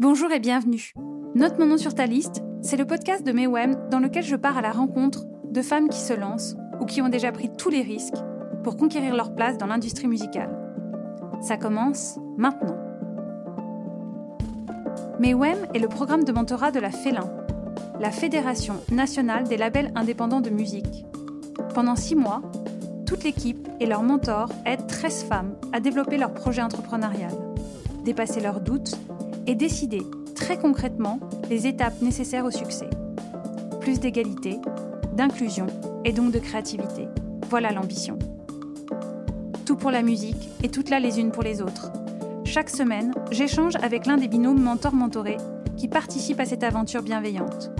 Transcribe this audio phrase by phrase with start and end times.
[0.00, 0.94] Bonjour et bienvenue.
[1.34, 4.56] Note mon nom sur ta liste, c'est le podcast de Mewem dans lequel je pars
[4.56, 7.82] à la rencontre de femmes qui se lancent ou qui ont déjà pris tous les
[7.82, 8.14] risques
[8.62, 10.56] pour conquérir leur place dans l'industrie musicale.
[11.40, 12.76] Ça commence maintenant.
[15.18, 17.28] Mewem est le programme de mentorat de la FELIN,
[17.98, 21.06] la Fédération nationale des labels indépendants de musique.
[21.74, 22.42] Pendant six mois,
[23.04, 27.32] toute l'équipe et leurs mentors aident 13 femmes à développer leur projet entrepreneurial,
[28.04, 28.96] dépasser leurs doutes
[29.48, 30.02] et décider
[30.34, 31.18] très concrètement
[31.48, 32.90] les étapes nécessaires au succès.
[33.80, 34.60] Plus d'égalité,
[35.16, 35.66] d'inclusion
[36.04, 37.08] et donc de créativité.
[37.48, 38.18] Voilà l'ambition.
[39.64, 41.90] Tout pour la musique et toutes là les unes pour les autres.
[42.44, 45.38] Chaque semaine, j'échange avec l'un des binômes mentor-mentorés
[45.78, 47.70] qui participent à cette aventure bienveillante.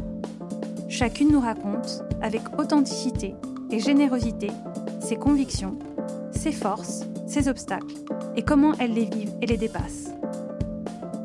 [0.89, 3.35] Chacune nous raconte, avec authenticité
[3.71, 4.49] et générosité,
[5.01, 5.79] ses convictions,
[6.31, 7.95] ses forces, ses obstacles
[8.37, 10.18] et comment elle les vivent et les dépasse.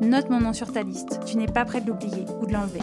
[0.04, 2.80] Note mon nom sur ta liste, tu n'es pas prêt de l'oublier ou de l'enlever.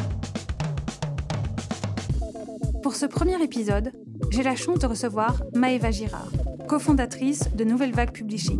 [2.81, 3.91] Pour ce premier épisode,
[4.31, 6.31] j'ai la chance de recevoir Maëva Girard,
[6.67, 8.59] cofondatrice de Nouvelle Vague Publishing,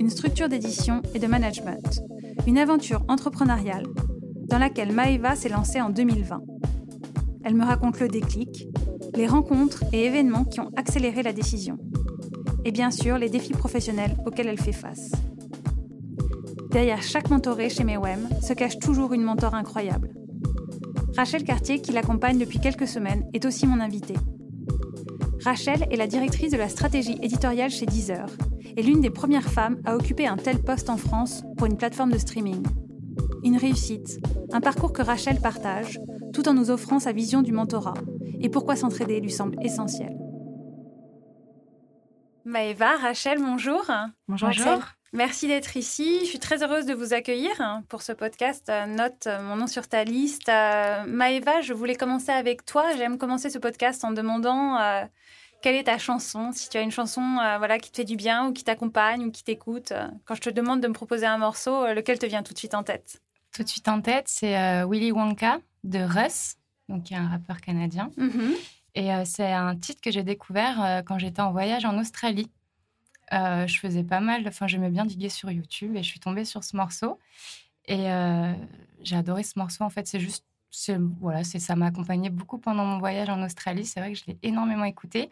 [0.00, 2.02] une structure d'édition et de management,
[2.48, 3.86] une aventure entrepreneuriale
[4.48, 6.42] dans laquelle Maëva s'est lancée en 2020.
[7.44, 8.66] Elle me raconte le déclic,
[9.14, 11.78] les rencontres et événements qui ont accéléré la décision,
[12.64, 15.12] et bien sûr les défis professionnels auxquels elle fait face.
[16.74, 20.12] Derrière chaque mentoré chez Mewem se cache toujours une mentor incroyable.
[21.16, 24.16] Rachel Cartier, qui l'accompagne depuis quelques semaines, est aussi mon invitée.
[25.44, 28.26] Rachel est la directrice de la stratégie éditoriale chez Deezer
[28.76, 32.10] et l'une des premières femmes à occuper un tel poste en France pour une plateforme
[32.10, 32.64] de streaming.
[33.44, 34.18] Une réussite,
[34.52, 36.00] un parcours que Rachel partage,
[36.32, 37.94] tout en nous offrant sa vision du mentorat
[38.40, 40.18] et pourquoi s'entraider lui semble essentiel.
[42.44, 43.88] Maëva, Rachel, bonjour.
[44.26, 44.48] Bonjour.
[44.48, 44.82] bonjour.
[45.14, 46.18] Merci d'être ici.
[46.22, 48.68] Je suis très heureuse de vous accueillir hein, pour ce podcast.
[48.68, 50.48] Euh, note euh, mon nom sur ta liste.
[50.48, 52.96] Euh, Maëva, je voulais commencer avec toi.
[52.96, 54.76] J'aime commencer ce podcast en demandant
[55.62, 58.48] quelle est ta chanson, si tu as une chanson voilà, qui te fait du bien
[58.48, 59.92] ou qui t'accompagne ou qui t'écoute.
[60.24, 62.74] Quand je te demande de me proposer un morceau, lequel te vient tout de suite
[62.74, 63.22] en tête?
[63.54, 66.56] Tout de suite en tête, c'est Willy Wonka de Russ,
[66.88, 68.10] donc qui est un rappeur canadien.
[68.18, 68.56] Mm-hmm.
[68.96, 72.50] Et c'est un titre que j'ai découvert quand j'étais en voyage en Australie.
[73.32, 76.44] Euh, je faisais pas mal, enfin j'aimais bien diguer sur YouTube et je suis tombée
[76.44, 77.18] sur ce morceau
[77.86, 78.52] et euh,
[79.02, 79.84] j'ai adoré ce morceau.
[79.84, 80.44] En fait, c'est juste,
[81.20, 83.86] voilà, c'est ça m'a accompagné beaucoup pendant mon voyage en Australie.
[83.86, 85.30] C'est vrai que je l'ai énormément écouté.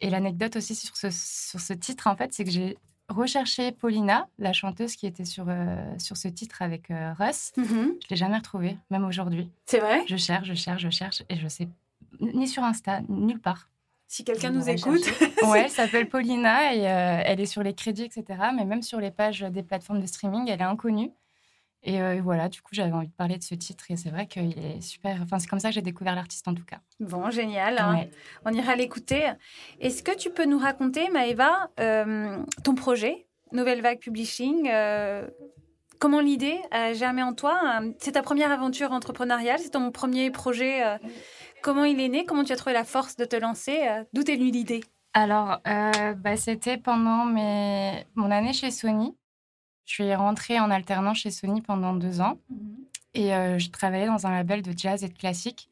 [0.00, 2.78] Et l'anecdote aussi sur ce, sur ce titre, en fait, c'est que j'ai
[3.08, 7.52] recherché Paulina, la chanteuse qui était sur, euh, sur ce titre avec Russ.
[7.56, 7.64] Mm-hmm.
[7.64, 9.50] Je ne l'ai jamais retrouvée, même aujourd'hui.
[9.66, 10.04] C'est vrai?
[10.06, 11.68] Je cherche, je cherche, je cherche et je sais
[12.20, 13.68] ni sur Insta, nulle part.
[14.08, 15.02] Si quelqu'un nous écoute.
[15.42, 18.24] ouais, elle s'appelle Paulina et euh, elle est sur les crédits, etc.
[18.56, 21.12] Mais même sur les pages des plateformes de streaming, elle est inconnue.
[21.82, 24.26] Et euh, voilà, du coup, j'avais envie de parler de ce titre et c'est vrai
[24.26, 25.20] qu'il est super.
[25.22, 26.78] Enfin, c'est comme ça que j'ai découvert l'artiste en tout cas.
[27.00, 27.78] Bon, génial.
[27.78, 28.06] Hein.
[28.46, 29.30] On ira l'écouter.
[29.78, 34.70] Est-ce que tu peux nous raconter, Maëva, euh, ton projet, Nouvelle Vague Publishing
[35.98, 37.60] Comment l'idée a germé en toi
[37.98, 40.82] C'est ta première aventure entrepreneuriale C'est ton premier projet
[41.62, 42.24] Comment il est né?
[42.24, 43.78] Comment tu as trouvé la force de te lancer?
[43.88, 44.84] Euh, D'où est venue l'idée?
[45.12, 48.04] Alors, euh, bah, c'était pendant mes...
[48.14, 49.16] mon année chez Sony.
[49.84, 52.38] Je suis rentrée en alternance chez Sony pendant deux ans.
[52.50, 52.76] Mhm.
[53.14, 55.70] Et euh, je travaillais dans un label de jazz et de classique.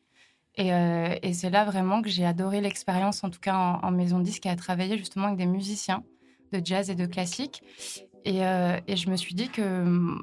[0.59, 4.47] Et, et c'est là vraiment que j'ai adoré l'expérience, en tout cas en, maison disque,
[4.47, 6.03] à travailler justement avec des musiciens
[6.51, 7.63] de jazz et de classique.
[8.25, 10.17] Et, et, je me suis dit que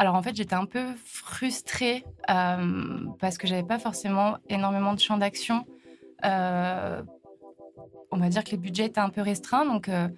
[0.00, 4.98] alors en fait, j'étais un peu frustrée euh, parce que j'avais pas forcément énormément de
[4.98, 5.66] champs d'action.
[6.24, 7.02] Euh,
[8.10, 10.08] on va dire que les budgets étaient un peu restreints, donc euh,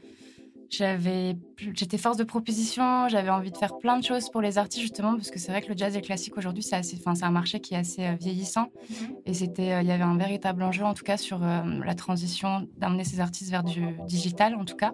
[0.71, 1.35] j'avais,
[1.75, 3.09] j'étais force de proposition.
[3.09, 5.63] J'avais envie de faire plein de choses pour les artistes justement parce que c'est vrai
[5.63, 7.79] que le jazz et le classique aujourd'hui, c'est assez, enfin c'est un marché qui est
[7.79, 9.17] assez vieillissant mm-hmm.
[9.27, 13.03] et c'était, il y avait un véritable enjeu en tout cas sur la transition d'amener
[13.03, 14.93] ces artistes vers du digital en tout cas.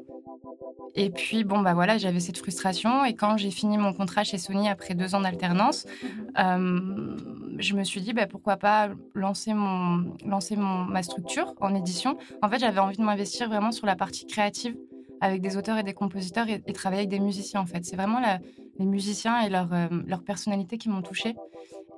[0.95, 3.05] Et puis, bon, bah voilà, j'avais cette frustration.
[3.05, 5.87] Et quand j'ai fini mon contrat chez Sony après deux ans d'alternance,
[6.39, 7.17] euh,
[7.59, 12.17] je me suis dit, bah, pourquoi pas lancer, mon, lancer mon, ma structure en édition.
[12.43, 14.77] En fait, j'avais envie de m'investir vraiment sur la partie créative
[15.21, 17.85] avec des auteurs et des compositeurs et, travailler avec des musiciens, en fait.
[17.85, 18.21] C'est vraiment
[18.79, 21.35] les musiciens et leur, euh, leur personnalité qui m'ont touchée.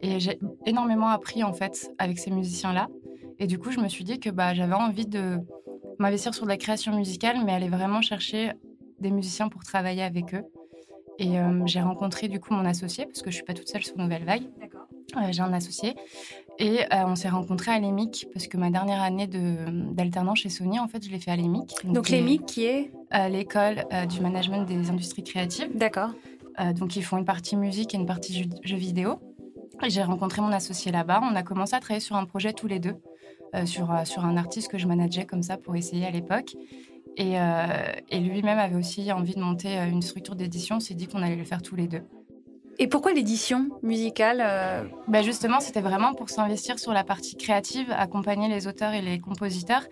[0.03, 2.89] Et j'ai énormément appris, en fait, avec ces musiciens-là.
[3.39, 5.39] Et du coup, je me suis dit que bah, j'avais envie de
[5.99, 8.53] m'investir sur de la création musicale, mais aller vraiment chercher
[9.01, 10.45] des musiciens pour travailler avec eux.
[11.21, 13.85] Et euh, j'ai rencontré du coup mon associé, parce que je suis pas toute seule
[13.85, 14.45] sur Nouvelle Vague.
[15.17, 15.95] Euh, j'ai un associé.
[16.59, 20.81] Et euh, on s'est rencontrés à l'EMIC, parce que ma dernière année d'alternance chez Sony,
[20.81, 21.75] en fait, je l'ai fait à l'EMIC.
[21.85, 22.91] Donc, donc l'EMIC qui est
[23.29, 25.69] L'école du management des industries créatives.
[25.75, 26.11] D'accord.
[26.77, 29.19] donc ils font une partie musique et une partie jeux vidéo.
[29.89, 31.21] J'ai rencontré mon associé là-bas.
[31.23, 32.95] On a commencé à travailler sur un projet tous les deux,
[33.65, 36.55] sur, sur un artiste que je manageais comme ça pour essayer à l'époque.
[37.21, 37.35] Et,
[38.09, 40.77] et lui-même avait aussi envie de monter une structure d'édition.
[40.77, 42.03] On s'est dit qu'on allait le faire tous les deux.
[42.83, 44.85] Et pourquoi l'édition musicale euh?
[45.07, 49.19] Bah Justement, c'était vraiment pour s'investir sur la partie créative, accompagner les auteurs et les
[49.21, 49.83] compositeurs.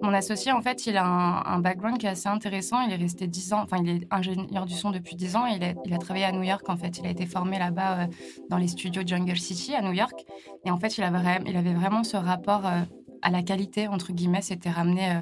[0.00, 2.80] Mon associé, en fait, il a un, background qui est assez intéressant.
[2.80, 5.56] Il est resté 10 ans, enfin, il est ingénieur du son depuis 10 ans et
[5.56, 6.98] il a, il a travaillé à New York, en fait.
[6.98, 8.06] Il a été formé là-bas euh,
[8.48, 10.24] dans les studios Jungle City à New York.
[10.64, 12.80] Et en fait, il avait, il avait vraiment ce rapport euh,
[13.20, 15.20] à la qualité, entre guillemets, c'était ramené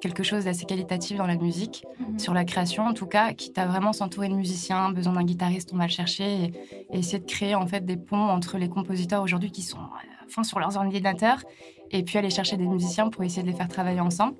[0.00, 2.18] quelque chose d'assez qualitatif dans la musique, mhm.
[2.18, 5.70] sur la création en tout cas, qui t'a vraiment s'entourer de musiciens, besoin d'un guitariste,
[5.72, 6.52] on va le chercher et,
[6.92, 9.78] essayer de créer en fait des ponts entre les compositeurs aujourd'hui qui sont
[10.26, 11.42] enfin sur leurs ordinateurs
[11.90, 14.36] et puis aller chercher des musiciens pour essayer de les faire travailler ensemble.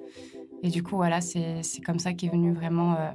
[0.62, 3.10] Et du coup, voilà, c'est comme ça qu'est venu vraiment euh,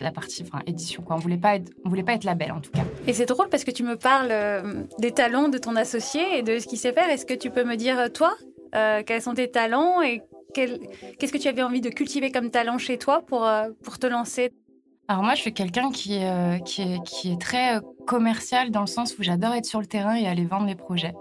[0.00, 1.02] la partie enfin, édition.
[1.02, 1.16] Quoi.
[1.16, 2.82] On voulait pas être, on voulait pas être label en tout cas.
[3.06, 6.42] Et c'est drôle parce que tu me parles euh, des talents de ton associé et
[6.42, 7.08] de ce qu'il sait faire.
[7.10, 8.34] Est-ce que tu peux me dire, toi,
[8.74, 10.22] euh, quels sont tes talents et
[10.54, 14.06] Qu'est-ce que tu avais envie de cultiver comme talent chez toi pour, euh, pour te
[14.06, 14.52] lancer?
[15.08, 18.80] Alors moi, je suis quelqu'un qui, euh, qui, est, qui est très euh, commercial dans
[18.80, 21.14] le sens où j'adore être sur le terrain et aller vendre les projets.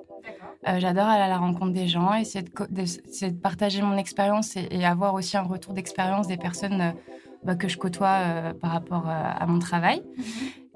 [0.78, 5.14] j'adore aller à la rencontre des gens, essayer de, de, partager mon expérience et, avoir
[5.14, 6.94] aussi un retour d'expérience des personnes
[7.44, 10.04] bah, que je côtoie par rapport à mon travail.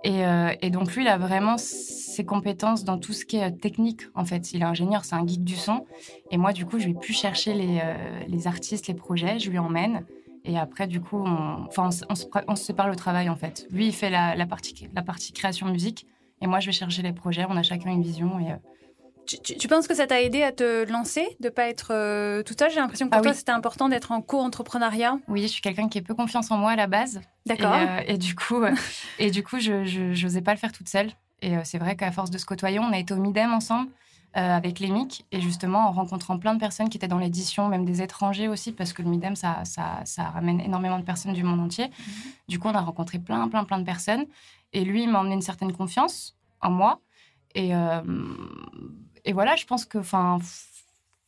[0.05, 3.55] Euh, et, donc lui, il a vraiment ses compétences dans tout ce qui est euh,
[3.55, 4.01] technique.
[4.15, 5.85] En fait, il est ingénieur, c'est un geek du son.
[6.31, 7.95] Et moi, du coup, je vais plus chercher les, euh,
[8.27, 10.05] les artistes, les projets, je lui emmène.
[10.45, 12.03] Et après, du coup, on, on, se,
[12.47, 13.65] on sépare le travail, en fait.
[13.71, 16.05] Lui, il fait la, la, partie, la partie création musique.
[16.41, 17.45] Et moi, je vais chercher les projets.
[17.47, 18.39] On a chacun une vision.
[18.39, 18.53] Et,
[19.25, 22.71] tu, penses que ça t'a aidé à te lancer, de pas être euh, toute seule
[22.71, 25.17] J'ai l'impression que pour ah toi, c'était important d'être en co-entrepreneuriat.
[25.27, 27.21] Oui, je suis quelqu'un qui a peu confiance en moi à la base.
[27.45, 27.75] D'accord.
[27.75, 28.73] Et, euh, du coup, euh,
[29.19, 31.11] et du coup, je n'osais pas le faire toute seule.
[31.41, 33.89] Et c'est vrai qu'à force de se côtoyer, on a été au Midem ensemble
[34.33, 35.25] avec les MIC.
[35.33, 38.71] Et justement, en rencontrant plein de personnes qui étaient dans l'édition, même des étrangers aussi,
[38.71, 41.87] parce que le Midem, ça, ça, ça ramène énormément de personnes du monde entier.
[41.87, 42.13] Mhm.
[42.47, 44.25] Du coup, on a rencontré plein, plein, plein de personnes.
[44.71, 47.01] Et lui, il m'a emmené une certaine confiance en moi.
[47.55, 47.73] Et
[49.25, 50.39] et voilà, je pense que, enfin,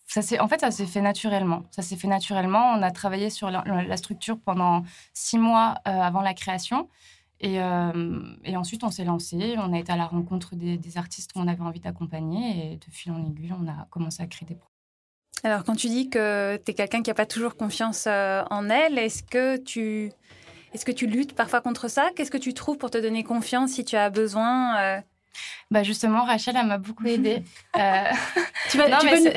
[0.08, 1.64] ça en fait, ça s'est fait naturellement.
[1.72, 2.74] Ça s'est fait naturellement.
[2.74, 4.84] On a travaillé sur la, structure pendant
[5.14, 6.90] six mois euh, avant la création.
[7.42, 9.56] Et, euh, et ensuite, on s'est lancé.
[9.58, 12.74] On a été à la rencontre des, artistes qu'on avait envie d'accompagner.
[12.74, 14.72] Et de fil en aiguille, on a commencé à créer des projets.
[15.44, 18.70] Alors, quand tu dis que tu es quelqu'un qui n'a pas toujours confiance euh, en
[18.70, 20.12] elle, est-ce que tu...
[20.74, 22.10] Est-ce que tu luttes parfois contre ça?
[22.16, 25.02] Qu'est-ce que tu trouves pour te donner confiance si tu as besoin
[25.72, 27.44] bah justement, Rachel, elle m'a beaucoup aidée.
[27.78, 28.04] Euh,
[28.70, 28.78] tu,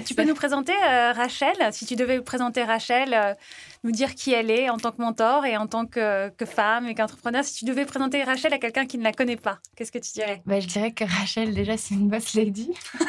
[0.05, 1.57] tu, peux, nous présenter euh, Rachel?
[1.73, 3.35] Si tu devais présenter Rachel, euh,
[3.83, 6.95] nous dire qui elle est en tant que mentor et en tant que, femme et
[6.95, 7.43] qu'entrepreneur.
[7.43, 10.13] Si tu devais présenter Rachel à quelqu'un qui ne la connaît pas, qu'est-ce que tu
[10.13, 10.41] dirais?
[10.47, 12.71] Bah, Je dirais que Rachel, déjà, c'est une boss lady.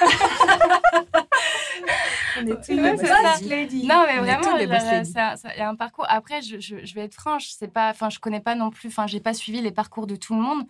[2.41, 3.85] On est tous une boss lady.
[3.85, 6.05] Non, mais vraiment, il y a un parcours.
[6.09, 9.05] Après, je, je, vais être franche, c'est pas, enfin, je connais pas non plus, enfin,
[9.05, 10.65] j'ai pas suivi les parcours de tout le monde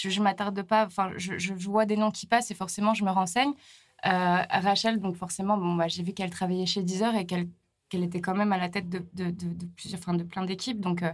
[0.00, 3.10] je, je m'attarde pas, enfin, je, vois des noms qui passent et forcément, je me
[3.10, 3.52] renseigne.
[4.06, 7.48] Euh, Rachel, donc forcément, bon, bah, j'ai vu qu'elle travaillait chez Deezer et qu'elle
[7.92, 8.98] était quand même à la tête de,
[9.76, 10.80] plusieurs, enfin, de plein d'équipes.
[10.80, 11.12] Donc, euh,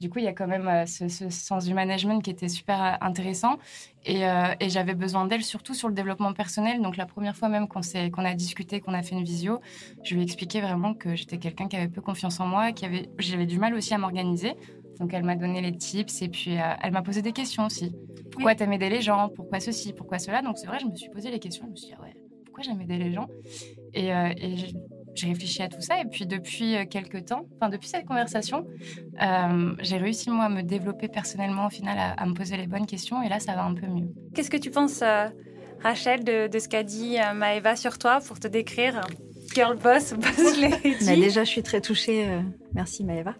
[0.00, 2.98] du coup, il y a quand même euh, ce, sens du management qui était super
[3.02, 3.58] intéressant.
[4.06, 4.20] Et,
[4.68, 6.80] j'avais besoin d'elle surtout sur le développement personnel.
[6.80, 7.80] Donc, la première fois même qu'on
[8.12, 9.60] qu'on a discuté, qu'on a fait une visio,
[10.02, 12.86] je lui ai expliqué vraiment que j'étais quelqu'un qui avait peu confiance en moi, qui
[12.86, 14.54] avait, j'avais du mal aussi à m'organiser.
[14.98, 17.92] Donc elle m'a donné les tips et puis euh, elle m'a posé des questions aussi.
[18.30, 19.28] Pourquoi t'aimes aider les gens?
[19.28, 19.92] Pourquoi ceci?
[19.92, 20.42] Pourquoi cela?
[20.42, 21.64] Donc c'est vrai, je me suis posé les questions.
[21.66, 23.28] Je me suis dit, ouais, pourquoi j'aime aider les gens?
[23.92, 24.30] Et, euh,
[25.14, 26.00] j'ai réfléchi à tout ça.
[26.00, 28.66] Et puis depuis euh, quelques temps, enfin depuis cette conversation,
[29.80, 33.22] j'ai réussi moi à me développer personnellement au final, à, me poser les bonnes questions.
[33.22, 34.08] Et là, ça va un peu mieux.
[34.34, 35.04] Qu'est-ce que tu penses,
[35.80, 39.02] Rachel, de, de ce qu'a dit Maëva sur toi pour te décrire?
[39.54, 40.96] Girl boss, boss lady.
[41.06, 42.28] Bah, déjà, je suis très touchée.
[42.28, 42.40] Euh,
[42.74, 43.34] merci Maëva.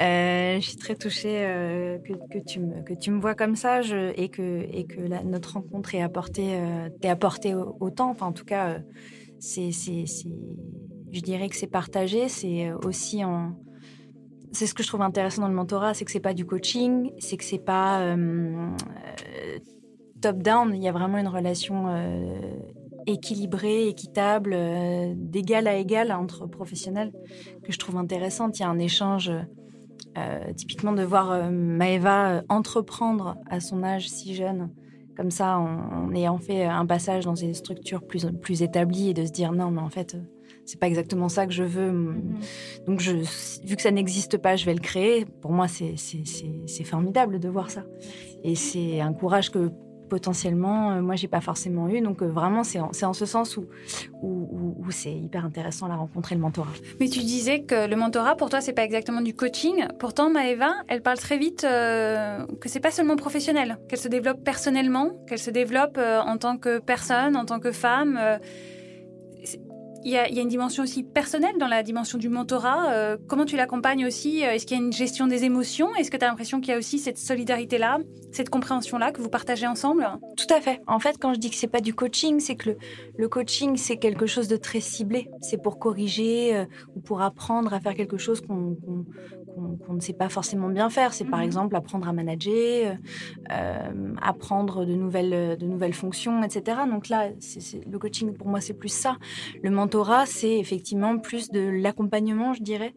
[0.00, 3.56] Euh, je suis très touchée euh, que, que, tu me, que tu me vois comme
[3.56, 6.60] ça je, et que, et que la, notre rencontre ait apporté,
[7.00, 8.10] t'ait apporté autant.
[8.10, 8.78] Enfin, en tout cas,
[9.40, 10.04] c'est, c'est,
[11.10, 12.28] je dirais que c'est partagé.
[12.28, 13.58] C'est aussi en.
[14.52, 17.10] C'est ce que je trouve intéressant dans le mentorat, c'est que c'est pas du coaching,
[17.18, 18.16] c'est que c'est pas
[20.20, 20.72] top-down.
[20.76, 21.88] Il y a vraiment une relation
[23.06, 27.12] équilibrée, équitable, euh, d'égal à égal entre professionnels
[27.62, 28.58] que je trouve intéressante.
[28.58, 29.30] Il y a un échange,
[30.18, 34.70] euh, typiquement de voir euh, Maëva entreprendre à son âge si jeune,
[35.16, 39.24] comme ça, en, ayant fait un passage dans une structure plus, plus établie et de
[39.24, 40.16] se dire non, mais en fait,
[40.64, 41.92] c'est pas exactement ça que je veux.
[41.92, 42.84] Mm-hmm.
[42.86, 43.12] Donc, je,
[43.64, 45.24] vu que ça n'existe pas, je vais le créer.
[45.24, 47.84] Pour moi, c'est formidable de voir ça.
[48.42, 49.70] Et c'est un courage que
[50.08, 52.00] potentiellement, euh, moi, j'ai pas forcément eu.
[52.00, 53.66] Donc, euh, vraiment, c'est en, en, ce sens où,
[54.22, 56.70] où, c'est hyper intéressant la rencontre et le mentorat.
[57.00, 59.86] Mais tu disais que le mentorat, pour toi, c'est pas exactement du coaching.
[59.98, 64.44] Pourtant, Maëva, elle parle très vite euh, que c'est pas seulement professionnel, qu'elle se développe
[64.44, 68.18] personnellement, qu'elle se développe en tant que personne, en tant que femme
[70.04, 72.92] il y, a, une dimension aussi personnelle dans la dimension du mentorat.
[72.92, 74.44] Euh, comment tu l'accompagnes aussi?
[74.44, 75.94] Euh, Est-ce qu'il y a une gestion des émotions?
[75.94, 77.98] Est-ce que tu as l'impression qu'il y a aussi cette solidarité-là,
[78.30, 80.06] cette compréhension-là que vous partagez ensemble?
[80.36, 80.82] Tout à fait.
[80.86, 82.76] En fait, quand je dis que c'est pas du coaching, c'est que
[83.16, 85.30] le, coaching, c'est quelque chose de très ciblé.
[85.40, 88.76] C'est pour corriger euh, ou pour apprendre à faire quelque chose qu'on
[89.54, 91.14] qu'on ne sait pas forcément bien faire.
[91.14, 91.46] C'est par mhm.
[91.46, 92.96] exemple apprendre à manager,
[93.52, 96.78] euh, apprendre de nouvelles, de nouvelles fonctions, etc.
[96.90, 97.30] Donc là,
[97.86, 99.16] le coaching, pour moi, c'est plus ça.
[99.62, 102.94] Le mentorat, c'est effectivement plus de l'accompagnement, je dirais,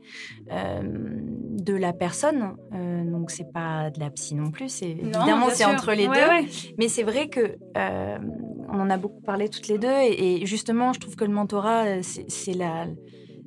[0.52, 2.56] euh, de la personne.
[2.74, 4.82] Euh, donc c'est pas de la psy non plus.
[4.82, 6.48] évidemment, c'est entre les deux.
[6.78, 7.58] Mais c'est vrai que
[8.70, 9.88] on en a beaucoup parlé toutes les deux.
[9.88, 12.88] et justement, je trouve que le mentorat, c'est la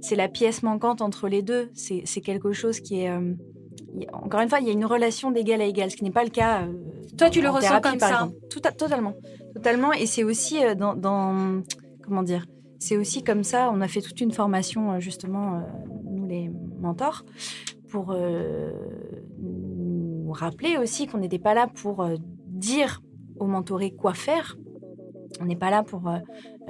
[0.01, 1.71] c'est la pièce manquante entre les deux.
[1.75, 3.11] C'est quelque chose qui est.
[3.11, 3.35] Euh,
[4.13, 6.25] encore une fois, il y a une relation d'égal à égal, ce qui n'est pas
[6.25, 6.63] le cas.
[6.63, 6.73] Euh,
[7.19, 9.15] Toi, tu le ressens comme ça Tout, totalement.
[9.55, 9.93] Totalement.
[9.93, 11.63] Et c'est aussi euh, dans,
[12.03, 12.47] Comment dire
[12.79, 13.71] C'est aussi comme ça.
[13.73, 15.63] On a fait toute une formation, justement,
[16.05, 17.25] nous les mentors,
[17.91, 18.15] pour
[19.39, 22.09] nous rappeler aussi qu'on n'était pas là pour
[22.47, 23.03] dire
[23.39, 24.57] aux mentorés quoi faire.
[25.41, 26.03] On n'est pas là pour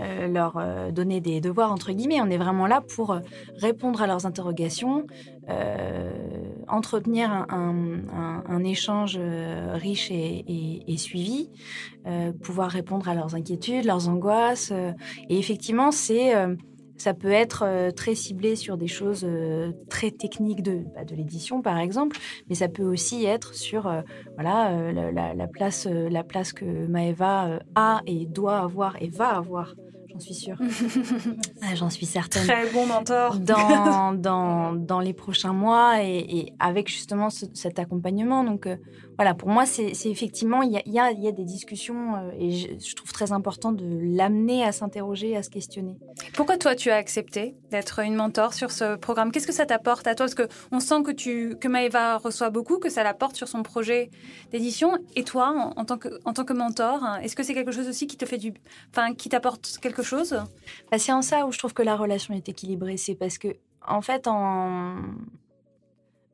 [0.01, 2.21] euh, leur euh, donner des devoirs, entre guillemets.
[2.21, 3.21] On est vraiment là pour euh,
[3.57, 5.07] répondre à leurs interrogations,
[6.69, 11.51] entretenir un, échange riche et, suivi,
[12.45, 14.71] pouvoir répondre à leurs inquiétudes, leurs angoisses.
[15.29, 16.33] et effectivement, c'est
[17.01, 19.27] ça peut être très ciblé sur des choses
[19.89, 22.17] très techniques de, bah, de l'édition, par exemple,
[22.49, 23.91] mais ça peut aussi être sur
[24.35, 29.75] voilà, la, place, la place que Maeva a et doit avoir et va avoir
[30.13, 30.57] j'en suis sûre.
[31.63, 32.47] Ah, j'en suis certaine.
[32.47, 33.37] Très bon mentor.
[33.39, 38.45] Dans, dans, dans les prochains mois et, avec justement cet accompagnement.
[38.45, 38.77] Donc euh,
[39.21, 42.31] voilà, pour moi, c'est effectivement, il y a, y, a, y a, des discussions euh,
[42.39, 43.85] et je, trouve très important de
[44.17, 45.99] l'amener à s'interroger, à se questionner.
[46.33, 49.31] Pourquoi toi, tu as accepté d'être une mentor sur ce programme?
[49.31, 50.25] Qu'est-ce que ça t'apporte à toi?
[50.25, 54.11] Parce qu'on sent que, tu, que Maëva reçoit beaucoup, que ça l'apporte sur son projet
[54.53, 54.97] d'édition.
[55.17, 58.07] Et toi, en, tant que, en tant que mentor, est-ce que c'est quelque chose aussi
[58.07, 58.55] qui te fait du...
[58.89, 60.31] Enfin, qui t'apporte quelque chose?
[60.91, 62.97] Bah, C'est en ça où je trouve que la relation est équilibrée.
[62.97, 63.49] C'est parce que,
[63.87, 64.97] en fait, en...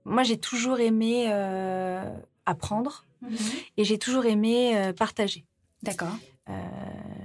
[0.05, 1.27] moi, j'ai toujours aimé...
[1.31, 2.05] Euh,
[2.47, 3.37] apprendre mhm.
[3.77, 5.45] et j'ai toujours aimé euh, partager.
[5.83, 6.17] D'accord.
[6.49, 6.53] Euh,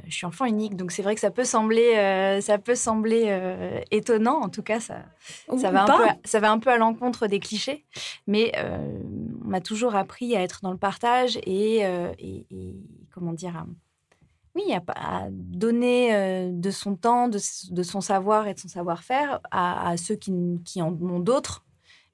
[0.08, 3.40] je suis enfant unique, donc c'est vrai que ça peut sembler, euh, ça peut sembler
[3.92, 4.42] étonnant.
[4.42, 5.06] En tout cas, ça,
[5.58, 7.86] ça, va un peu, ça va un peu à l'encontre des clichés.
[8.28, 11.86] Mais on m'a toujours appris à être dans le partage et,
[13.14, 13.64] comment dire,
[14.56, 17.38] oui, à, donner de son temps, de,
[17.84, 20.34] son savoir et de son savoir-faire à, ceux qui,
[20.66, 21.64] qui en ont d'autres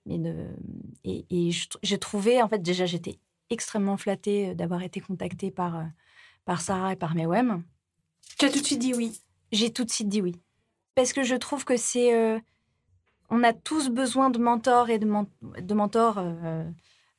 [0.10, 1.52] et, et
[1.84, 5.84] j'ai trouvé, en fait, déjà, j'étais extrêmement flattée euh, d'avoir été contactée par, euh,
[6.46, 7.64] par Sarah et par Mewem.
[8.38, 9.20] Tu as tout de suite dit oui
[9.52, 10.36] J'ai tout de suite dit oui.
[10.96, 12.14] Parce que je trouve que c'est.
[12.14, 12.40] Euh,
[13.30, 15.08] on a tous besoin de mentors et de,
[15.62, 16.24] de mentors.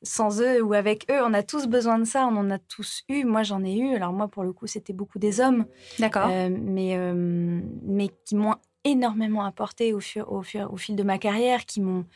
[0.02, 3.04] sans eux ou avec eux, on a tous besoin de ça, on en a tous
[3.11, 3.25] eu.
[3.25, 3.95] Moi, j'en ai eu.
[3.95, 5.66] Alors, moi, pour le coup, c'était beaucoup des hommes.
[5.99, 6.28] D'accord.
[6.28, 8.54] mais, mais qui m'ont
[8.85, 12.07] énormément apporté au, fur, au, fur, au fil de ma carrière, qui m'ont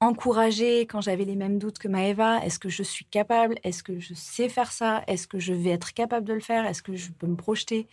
[0.00, 2.44] encourager quand j'avais les mêmes doutes que Maëva.
[2.44, 3.56] Est-ce que je suis capable?
[3.62, 5.04] Est-ce que je sais faire ça?
[5.06, 6.66] Est-ce que je vais être capable de le faire?
[6.66, 7.86] Est-ce que je peux me projeter?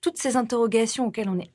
[0.00, 1.50] Toutes ces interrogations auxquelles on est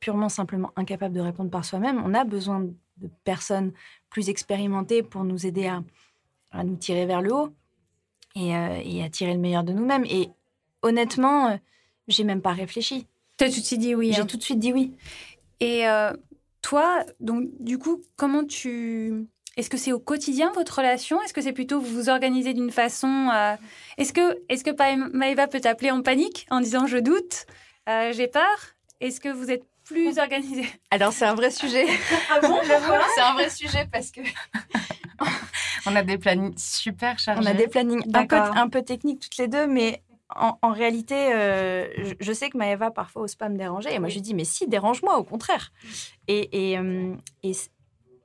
[0.00, 3.72] purement simplement incapable de répondre par soi-même, on a besoin de personnes
[4.08, 5.70] plus expérimentées pour nous aider
[6.52, 7.54] à, nous tirer vers le haut
[8.36, 10.04] euh, et, à tirer le meilleur de nous-mêmes.
[10.06, 10.30] Et
[10.82, 11.56] honnêtement, euh,
[12.08, 13.06] j'ai même pas réfléchi.
[13.36, 14.12] Tu as tout de suite dit oui.
[14.12, 14.26] J'ai hein.
[14.26, 14.94] tout de suite dit oui.
[15.60, 16.12] Et euh,
[16.62, 19.26] toi, donc du coup, comment tu...
[19.56, 21.20] Est-ce que c'est au quotidien votre relation?
[21.22, 23.56] Est-ce que c'est plutôt vous vous organisez d'une façon euh,
[23.98, 27.46] Est-ce que, est que Maëva peut t'appeler en panique en disant je doute,
[27.88, 28.58] euh, j'ai peur?
[29.00, 30.64] Est-ce que vous êtes plus organisé?
[30.90, 31.84] Alors c'est un vrai sujet.
[32.30, 32.60] ah bon?
[33.14, 34.20] C'est un vrai sujet parce que
[35.86, 37.42] on a des plannings super chargés.
[37.42, 40.02] On a des plannings un peu, un peu techniques toutes les deux, mais
[40.36, 43.92] en, réalité, euh, je, sais que Maëva parfois ose pas me déranger.
[43.92, 45.72] Et moi, je lui dis, mais si, dérange-moi, au contraire.
[46.28, 47.14] Et, et, euh,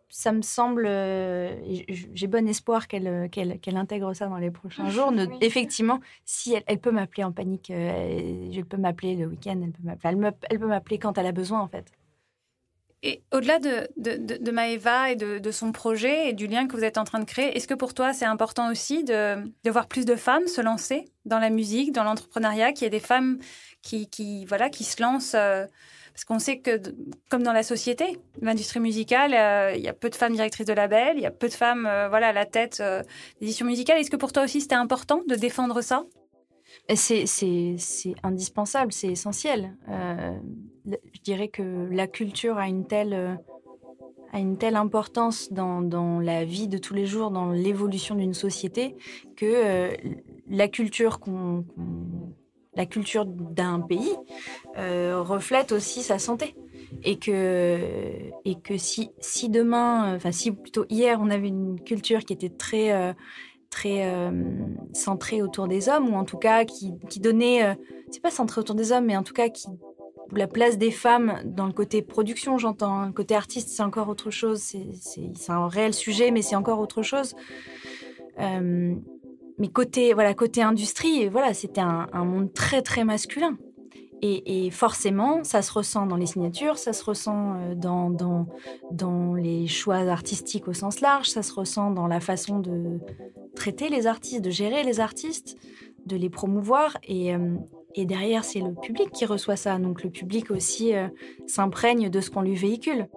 [0.09, 1.55] ça me semble, euh,
[1.89, 3.29] j'ai bon espoir qu'elle
[3.75, 5.11] intègre ça dans les prochains jours.
[5.41, 9.83] Effectivement, si elle, elle peut m'appeler en panique, je peux m'appeler le week-end, elle peut
[9.83, 11.91] m'appeler elle, elle peut m'appeler quand elle a besoin, en fait.
[13.05, 17.03] Et au-delà de, Maëva et de, son projet et du lien que vous êtes en
[17.03, 19.37] train de créer, est-ce que pour toi c'est important aussi de,
[19.69, 22.99] voir plus de femmes se lancer dans la musique, dans l'entrepreneuriat, qu'il y ait des
[22.99, 23.37] femmes
[23.83, 25.67] qui, voilà, qui se lancent euh,
[26.13, 26.81] Parce qu'on sait que,
[27.29, 30.73] comme dans la société, l'industrie musicale, euh, il y a peu de femmes directrices de
[30.73, 32.81] label, il y a peu de femmes euh, voilà, à la tête
[33.39, 33.99] d'édition musicale.
[33.99, 36.05] Est-ce que pour toi aussi c'était important de défendre ça?
[36.95, 37.25] C'est
[38.23, 39.75] indispensable, c'est essentiel.
[40.87, 43.33] Je dirais que la culture a une telle, euh,
[44.31, 48.95] a une telle importance dans, la vie de tous les jours, dans l'évolution d'une société,
[49.35, 49.95] que euh,
[50.49, 51.65] la culture qu'on
[52.77, 54.11] la culture d'un pays
[54.75, 56.55] reflète aussi sa santé.
[57.03, 57.79] Et que,
[58.45, 62.49] et que si, si demain, enfin si plutôt hier, on avait une culture qui était
[62.49, 63.15] très
[63.75, 64.31] très euh,
[64.93, 67.73] centré autour des hommes, ou en tout cas qui, qui donnait, euh,
[68.09, 69.67] c'est pas centré autour des hommes, mais en tout cas qui
[70.31, 73.11] la place des femmes dans le côté production, j'entends.
[73.11, 74.59] Côté artiste, c'est encore autre chose.
[74.59, 77.35] C'est un réel sujet, mais c'est encore autre chose.
[78.39, 78.95] Euh,
[79.57, 83.57] mais côté, voilà, côté industrie, voilà, c'était un, un, monde très, très masculin.
[84.21, 88.47] Et, forcément, ça se ressent dans les signatures, ça se ressent euh, dans, dans,
[88.91, 92.99] dans, les choix artistiques au sens large, ça se ressent dans la façon de
[93.55, 95.57] traiter les artistes, de gérer les artistes,
[96.07, 96.97] de les promouvoir.
[97.03, 97.55] Et, euh,
[97.95, 99.77] et derrière, c'est le public qui reçoit ça.
[99.77, 101.07] Donc le public aussi euh,
[101.47, 103.07] s'imprègne de ce qu'on lui véhicule.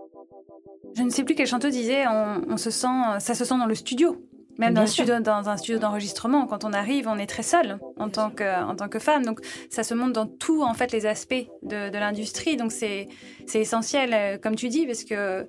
[0.97, 3.75] Je ne sais plus quel chanteau disait, on, se sent, ça se sent dans le
[3.75, 4.16] studio.
[4.58, 8.08] Même dans, studio, dans, un studio d'enregistrement, quand on arrive, on est très seul en
[8.08, 9.25] tant, que, en tant que femme.
[9.25, 12.56] Donc, ça se montre dans tous en fait, les aspects de, de l'industrie.
[12.56, 13.08] Donc, c'est
[13.54, 15.47] essentiel, euh, comme tu dis, parce que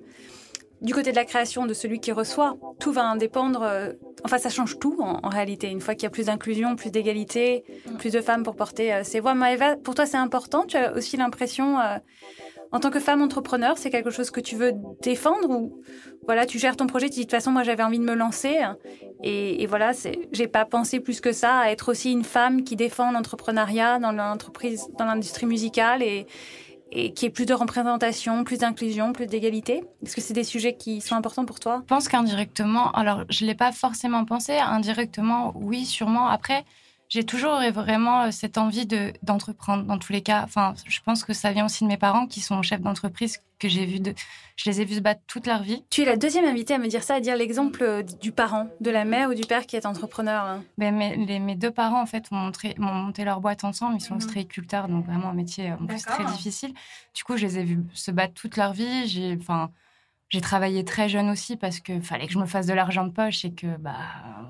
[0.80, 3.62] du côté de la création de celui qui reçoit, tout va en dépendre.
[3.62, 3.92] Euh,
[4.24, 5.68] enfin, ça change tout en, réalité.
[5.68, 7.64] Une fois qu'il y a plus d'inclusion, plus d'égalité,
[7.98, 9.34] plus de femmes pour porter euh, ses voix.
[9.34, 10.64] Maëva, pour toi, c'est important?
[10.66, 11.76] Tu as aussi l'impression
[12.72, 14.72] en tant que femme entrepreneur, c'est quelque chose que tu veux
[15.02, 15.82] défendre ou
[16.24, 18.14] voilà, tu gères ton projet, tu dis de toute façon, moi j'avais envie de me
[18.14, 18.58] lancer
[19.24, 19.90] et, et voilà,
[20.30, 24.12] j'ai pas pensé plus que ça à être aussi une femme qui défend l'entrepreneuriat dans
[24.12, 26.26] l'entreprise, dans l'industrie musicale et,
[26.92, 29.84] et qui ait plus de représentation, plus d'inclusion, plus d'égalité?
[30.04, 31.78] Est-ce que c'est des sujets qui sont importants pour toi?
[31.82, 36.28] Je pense qu'indirectement, alors je ne l'ai pas forcément pensé, indirectement, oui, sûrement.
[36.28, 36.64] Après,
[37.10, 40.42] j'ai toujours vraiment euh, cette envie de d'entreprendre dans tous les cas.
[40.44, 43.68] Enfin, je pense que ça vient aussi de mes parents qui sont chefs d'entreprise que
[43.68, 44.14] j'ai vu de,
[44.56, 45.84] je les ai vus se battre toute leur vie.
[45.90, 48.68] Tu es la deuxième invitée à me dire ça, à dire l'exemple euh, du parent,
[48.80, 50.44] de la mère ou du père qui est entrepreneur.
[50.44, 50.64] Hein.
[50.78, 53.96] Ben, mes, mes, deux parents en fait m'ont monté leur boîte ensemble.
[53.96, 54.22] Ils sont mhm.
[54.22, 56.72] ostréiculteurs, donc vraiment un métier en plus très difficile.
[57.14, 59.06] Du coup, je les ai vus se battre toute leur vie.
[59.08, 59.70] J'ai, enfin
[60.30, 63.10] j'ai travaillé très jeune aussi parce que fallait que je me fasse de l'argent de
[63.10, 63.96] poche et que bah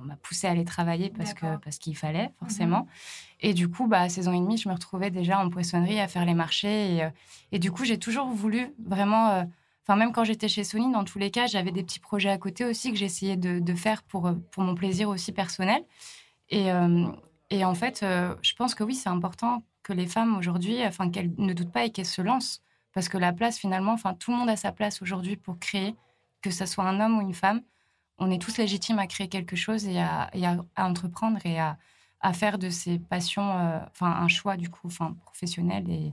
[0.00, 2.32] on m'a poussé à aller travailler parce que parce qu'il fallait mhm.
[2.38, 2.86] forcément.
[3.40, 5.98] Et du coup, bah à 16 ans et demi, je me retrouvais déjà en poissonnerie
[5.98, 7.10] à faire les marchés et, euh,
[7.52, 9.44] et du coup, j'ai toujours voulu vraiment euh,
[9.86, 12.38] Enfin, même quand j'étais chez Sony, dans tous les cas, j'avais des petits projets à
[12.38, 15.82] côté aussi que j'essayais de, de, faire pour, euh, pour mon plaisir aussi personnel.
[16.50, 16.66] Et,
[17.50, 21.32] et en fait, je pense que oui, c'est important que les femmes aujourd'hui, enfin, qu'elles
[21.38, 22.62] ne doutent pas et qu'elles se lancent.
[22.92, 25.94] Parce que la place, finalement, enfin, tout le monde a sa place aujourd'hui pour créer,
[26.42, 27.62] que ce soit un homme ou une femme.
[28.18, 30.30] On est tous légitimes à créer quelque chose et à,
[30.76, 31.76] entreprendre et à,
[32.34, 35.88] faire de ses passions, euh, enfin, un choix, du coup, enfin, professionnel.
[35.88, 36.12] Et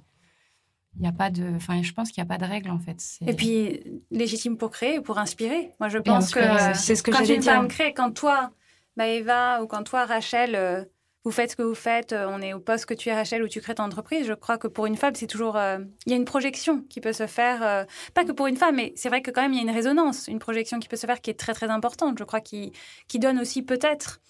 [0.95, 1.55] il n'y a pas de.
[1.55, 3.03] Enfin, je pense qu'il n'y a pas de règle, en fait.
[3.25, 5.71] Et puis, légitime pour créer, pour inspirer.
[5.79, 6.39] Moi, je pense que.
[6.75, 8.51] C'est ce que quand une femme crée, quand toi,
[8.95, 10.85] Maëva, ou quand toi, Rachel, euh,
[11.27, 13.43] vous faites ce que vous faites, euh, on est au poste que tu es Rachel
[13.43, 14.25] ou tu crées ton entreprise.
[14.25, 17.01] Je crois que pour une femme, c'est toujours euh, il y a une projection qui
[17.01, 19.51] peut se faire, euh, pas que pour une femme, mais c'est vrai que quand même
[19.51, 21.69] il y a une résonance, une projection qui peut se faire qui est très très
[21.69, 22.17] importante.
[22.17, 22.71] Je crois qui
[23.09, 24.21] qui donne aussi peut-être.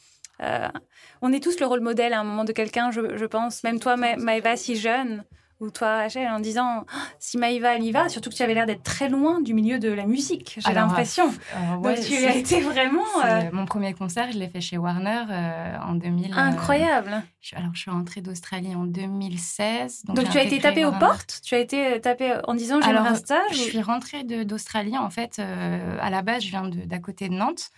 [1.22, 3.64] on est tous le rôle modèle à un moment de quelqu'un, je, je, pense.
[3.64, 5.24] Même toi, Maëva, si jeune,
[5.60, 8.54] ou toi, Rachel, en disant oh, si Maïva, elle y va, surtout que tu avais
[8.54, 11.32] l'air d'être très loin du milieu de la musique, j'ai l'impression.
[11.56, 13.06] Euh, tu as été vraiment.
[13.26, 16.34] Euh, mon premier concert, je l'ai fait chez Warner euh, en 2000.
[16.34, 17.24] Incroyable.
[17.56, 20.04] alors, je suis rentrée d'Australie en 2016.
[20.06, 23.15] Donc, tu as été tapée aux portes Tu as été tapée en disant j'ai un
[23.15, 25.39] stage Je suis rentrée d'Australie, en fait.
[25.39, 27.72] à la base, je viens d'à côté de Nantes.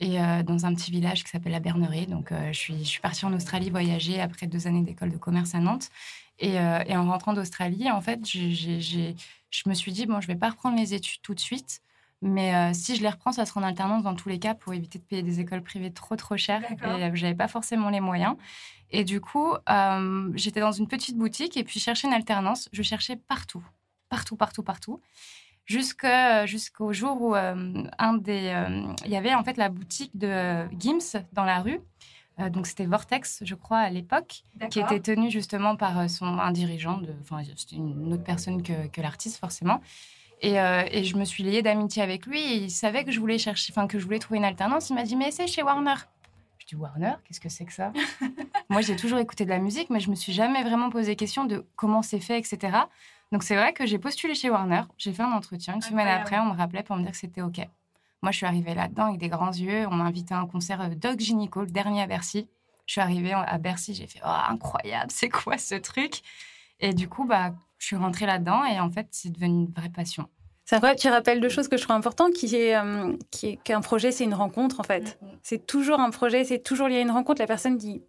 [0.00, 2.06] Et dans un petit village qui s'appelle la Bernerie.
[2.06, 5.54] Donc, je, suis, je suis partie en Australie voyager après deux années d'école de commerce
[5.54, 5.90] à Nantes.
[6.42, 9.12] Euh, et, en rentrant d'Australie, en fait, je
[9.66, 11.82] me suis dit, bon, je vais pas reprendre les études tout de suite.
[12.20, 14.74] Mais euh, si je les reprends, ça sera en alternance dans tous les cas pour
[14.74, 16.64] éviter de payer des écoles privées trop trop chères.
[16.70, 18.34] Et euh, j'avais pas forcément les moyens.
[18.90, 19.54] Et du coup,
[20.34, 22.68] j'étais dans une petite boutique et puis cherchais une alternance.
[22.72, 23.62] Je cherchais partout,
[24.08, 25.00] partout, partout, partout.
[25.66, 31.44] Jusqu'au jour où un des, il y avait en fait la boutique de Gims dans
[31.44, 31.80] la rue
[32.40, 36.26] euh, donc c'était Vortex, je crois, à l'époque, qui était tenu justement par euh, son,
[36.26, 39.80] un dirigeant, enfin c'était une autre personne que, l'artiste forcément.
[40.40, 42.40] Et, euh, et, je me suis liée d'amitié avec lui.
[42.40, 44.88] Et il savait que je voulais chercher, enfin que je voulais trouver une alternance.
[44.88, 45.94] Il m'a dit mais c'est chez Warner.
[46.58, 47.92] Je dis Warner, qu'est-ce que c'est que ça?
[48.68, 51.44] Moi, j'ai toujours écouté de la musique, mais je me suis jamais vraiment posé question
[51.44, 52.78] de comment c'est fait, etc.
[53.32, 54.82] Donc c'est vrai que j'ai postulé chez Warner.
[54.96, 55.74] J'ai fait un entretien.
[55.74, 57.66] Une semaine après, on me rappelait pour me dire que c'était ok.
[58.22, 59.86] Moi, je suis arrivée là-dedans avec des grands yeux.
[59.86, 62.48] On m'a invité à un concert de Doc Gynéco, le dernier à Bercy.
[62.86, 66.22] Je suis arrivée à Bercy, j'ai fait oh, incroyable, c'est quoi ce truc?
[66.80, 69.90] Et du coup, bah, je suis rentrée là-dedans et en fait, c'est devenu une vraie
[69.90, 70.26] passion.
[70.64, 73.14] C'est incroyable, tu rappelles deux choses que je trouve importantes, qui est euh,
[73.62, 75.18] qu'un projet, c'est une rencontre en fait.
[75.22, 75.38] Mm-hmm.
[75.42, 77.42] C'est toujours un projet, c'est toujours lié à une rencontre.
[77.42, 78.02] La personne dit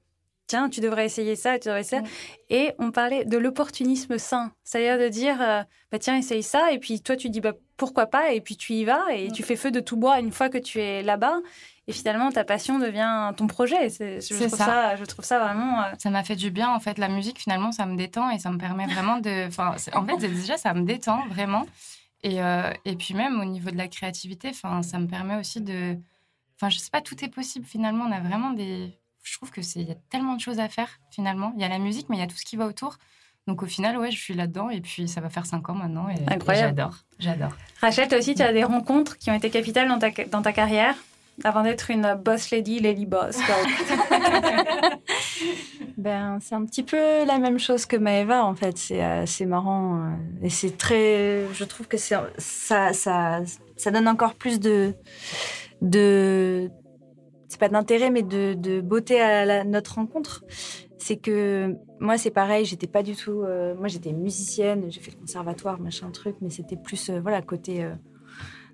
[0.50, 2.08] tiens, tu devrais essayer ça, tu devrais essayer ça.
[2.08, 2.14] Mm.
[2.50, 6.80] Et on parlait de l'opportunisme sain, c'est-à-dire de dire euh, bah, tiens, essaye ça, et
[6.80, 9.46] puis toi, tu dis bah, pourquoi pas, et puis tu y vas, et tu mm.
[9.46, 11.38] fais feu de tout bois une fois que tu es là-bas.
[11.88, 13.90] Et finalement, ta passion devient ton projet.
[13.90, 14.96] C'est, je, trouve ça.
[14.96, 15.82] je trouve ça vraiment.
[15.82, 17.00] Euh, ça m'a fait du bien, en fait.
[17.00, 19.48] La musique, finalement, ça me détend et ça me permet vraiment de.
[19.48, 21.66] Enfin, en fait, déjà, ça me détend vraiment.
[22.22, 25.62] Et, euh, et puis, même au niveau de la créativité, enfin, ça me permet aussi
[25.62, 25.98] de.
[26.58, 28.06] Enfin, je sais pas, tout est possible finalement.
[28.08, 28.99] On a vraiment des.
[29.24, 29.80] Je trouve que c'est.
[29.80, 31.54] Il y a tellement de choses à faire finalement.
[31.56, 32.98] Il y a la musique, mais il y a tout ce qui va autour.
[33.48, 36.08] Donc au final, ouais, je suis là-dedans et puis ça va faire cinq ans maintenant
[36.10, 36.78] et, Incroyable.
[36.78, 37.52] j'adore, j'adore.
[37.82, 40.54] Rachel, toi aussi, tu as des rencontres qui ont été capitales dans ta, dans ta
[40.54, 40.96] carrière
[41.44, 43.38] avant d'être une boss lady, lady boss
[45.98, 48.78] Ben, c'est un petit peu la même chose que Maeva, en fait.
[48.78, 49.98] C'est assez marrant.
[49.98, 51.46] Euh, et c'est très.
[51.54, 54.94] Je trouve que ça, ça, ça donne encore plus de.
[55.82, 56.70] de
[57.50, 60.46] c'est pas d'intérêt, mais de, de, beauté à notre rencontre.
[60.98, 63.44] C'est que moi, c'est pareil, j'étais pas du tout.
[63.44, 67.42] Euh, moi, j'étais musicienne, j'ai fait le conservatoire, machin truc, mais c'était plus, euh, voilà,
[67.42, 67.86] côté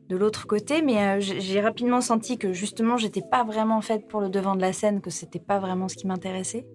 [0.09, 4.21] de l'autre côté, mais euh, j'ai rapidement senti que justement, j'étais pas vraiment faite pour
[4.21, 6.67] le devant de la scène, que c'était pas vraiment ce qui m'intéressait.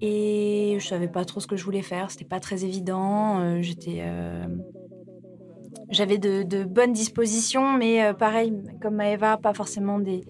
[0.00, 3.40] Et je savais pas trop ce que je voulais faire, c'était pas très évident.
[3.40, 3.98] Euh, j'étais.
[4.00, 4.46] Euh,
[5.90, 10.22] j'avais de, bonnes dispositions, mais pareil, comme Maëva, pas forcément des,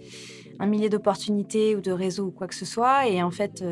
[0.58, 3.08] un millier d'opportunités ou de réseaux ou quoi que ce soit.
[3.08, 3.64] Et en fait,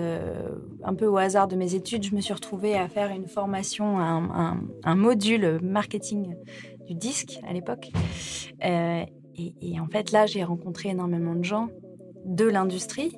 [0.82, 3.98] un peu au hasard de mes études, je me suis retrouvée à faire une formation,
[3.98, 6.34] un, module marketing
[6.86, 7.90] du disque à l'époque.
[8.64, 9.04] Euh,
[9.36, 11.68] et, en fait, là, j'ai rencontré énormément de gens
[12.24, 13.16] de l'industrie,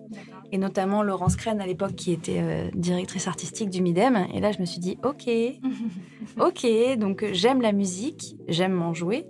[0.55, 4.29] et notamment Laurence Crène à l'époque qui était euh, directrice artistique du Midem.
[4.33, 5.29] Et là, je me suis dit, ok,
[6.41, 9.27] ok, donc j'aime la musique, j'aime m'en jouer,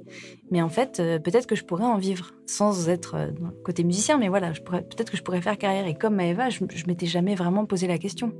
[0.50, 3.32] mais en fait, euh, peut-être que je pourrais en vivre sans être
[3.64, 5.86] côté musicien, mais voilà, peut-être que je pourrais faire carrière.
[5.86, 8.34] Et comme Maëva, je, je m'étais jamais vraiment posé la question.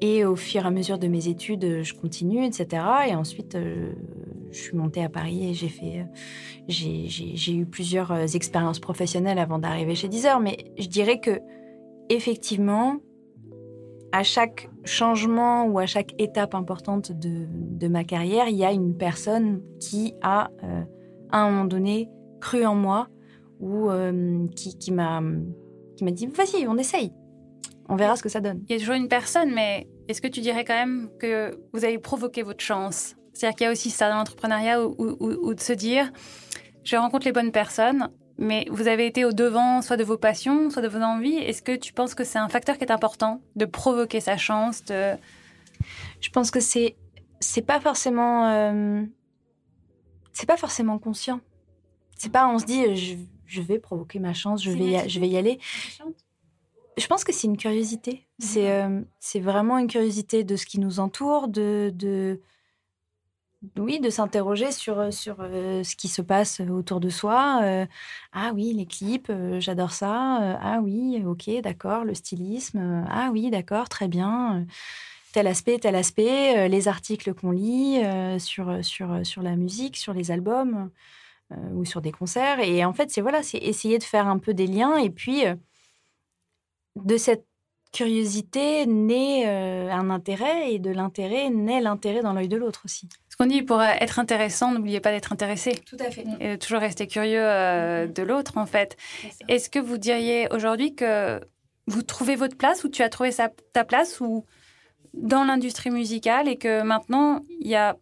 [0.00, 2.82] Et au fur et à mesure de mes études, euh, je continue, etc.
[3.08, 3.92] Et ensuite, euh,
[4.50, 6.04] je suis montée à Paris et j'ai fait, euh,
[6.68, 10.40] j'ai eu plusieurs expériences professionnelles avant d'arriver chez Deezer.
[10.40, 11.40] Mais je dirais que
[12.08, 12.96] effectivement,
[14.12, 18.96] à chaque changement ou à chaque étape importante de, ma carrière, il y a une
[18.96, 20.50] personne qui a,
[21.30, 22.08] à un moment donné,
[22.40, 23.08] cru en moi
[23.60, 23.88] ou
[24.56, 25.20] qui, qui m'a
[26.00, 27.12] dit vas-y, on essaye.
[27.90, 28.62] On verra ce que ça donne.
[28.68, 31.84] Il y a toujours une personne, mais est-ce que tu dirais quand même que vous
[31.84, 33.16] avez provoqué votre chance?
[33.32, 36.10] C'est-à-dire qu'il y a aussi ça dans l'entrepreneuriat ou de se dire,
[36.84, 40.70] je rencontre les bonnes personnes, mais vous avez été au devant soit de vos passions,
[40.70, 41.36] soit de vos envies.
[41.36, 44.84] Est-ce que tu penses que c'est un facteur qui est important de provoquer sa chance
[44.86, 45.12] de...
[46.20, 46.96] Je pense que c'est
[47.40, 49.02] c'est pas forcément euh,
[50.32, 51.40] c'est pas forcément conscient.
[52.16, 53.16] C'est pas on se dit je,
[53.46, 55.58] je, vais provoquer ma chance, je vais je vais y aller.
[56.98, 58.26] Je pense que c'est une curiosité.
[58.38, 62.40] C'est euh, c'est vraiment une curiosité de ce qui nous entoure, de, de
[63.76, 67.86] oui, de s'interroger sur, euh, sur euh, ce qui se passe autour de soi.
[68.32, 70.58] ah oui, les clips, j'adore ça.
[70.60, 73.04] ah oui, ok, d'accord, le stylisme.
[73.08, 74.66] ah oui, d'accord, très bien.
[75.32, 78.02] tel aspect, tel aspect, les articles qu'on lit
[78.38, 80.90] sur, sur, sur la musique, sur les albums
[81.74, 82.60] ou sur des concerts.
[82.60, 85.44] Et en fait, c'est voilà, c'est essayer de faire un peu des liens et puis
[86.96, 87.46] de cette
[87.92, 93.08] curiosité naît euh, un intérêt et de l'intérêt naît l'intérêt dans l'œil de l'autre aussi.
[93.40, 95.72] Qu'on dit pour être intéressant, n'oubliez pas d'être intéressé.
[95.86, 96.26] Tout à fait.
[96.40, 98.12] Et toujours rester curieux euh, mm-hmm.
[98.12, 98.98] de l'autre en fait.
[99.48, 101.40] Est-ce que vous diriez aujourd'hui que
[101.86, 103.30] vous trouvez votre place ou tu as trouvé
[103.72, 104.44] ta place ou
[105.14, 107.96] dans l'industrie musicale et que maintenant il y a